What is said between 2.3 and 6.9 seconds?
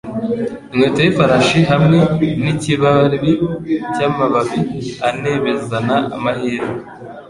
n'ikibabi cy'amababi ane bizana amahirwe.